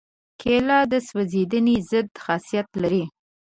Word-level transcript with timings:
کېله 0.41 0.79
د 0.91 0.93
سوځېدنې 1.07 1.75
ضد 1.89 2.07
خاصیت 2.23 2.69
لري. 2.81 3.03